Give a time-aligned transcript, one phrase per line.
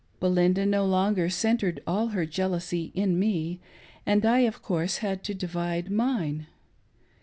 [0.19, 3.59] Belinda no longer centred all her jealousy in me,
[4.03, 6.47] and I, of course, had to divide mine.